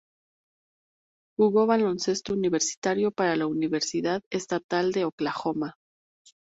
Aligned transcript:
Jugó 1.37 1.67
baloncesto 1.67 2.33
universitario 2.33 3.11
para 3.11 3.35
la 3.35 3.45
Universidad 3.45 4.23
Estatal 4.31 4.91
de 4.93 5.05
Oklahoma. 5.05 5.75